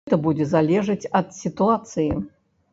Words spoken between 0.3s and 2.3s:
залежаць ад сітуацыі.